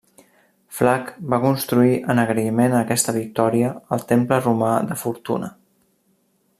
[0.77, 5.53] Flac va construir en agraïment a aquesta victòria el temple romà de Fortuna.